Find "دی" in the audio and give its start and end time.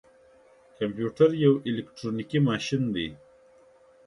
2.95-3.07